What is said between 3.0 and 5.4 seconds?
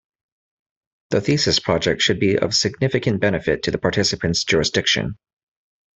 benefit to the participant's jurisdiction.